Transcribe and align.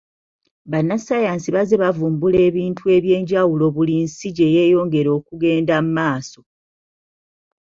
Bannasayansi 0.71 1.47
bazze 1.55 1.75
bavumbula 1.83 2.37
ebintu 2.49 2.83
eby'enjawulo 2.97 3.65
buli 3.75 3.95
nsi 4.03 4.27
gye 4.35 4.53
yeyongera 4.55 5.09
okugenda 5.19 5.75
maaso. 5.95 6.41